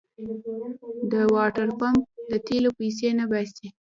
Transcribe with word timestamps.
د 1.11 1.13
واټرپمپ 1.33 2.01
د 2.31 2.33
تېلو 2.47 2.69
پيسې 2.79 3.07
نه 3.19 3.25
باسي. 3.31 3.67